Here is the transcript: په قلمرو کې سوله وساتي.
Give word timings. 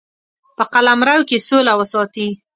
په 0.55 0.63
قلمرو 0.73 1.27
کې 1.29 1.37
سوله 1.47 1.73
وساتي. 1.79 2.27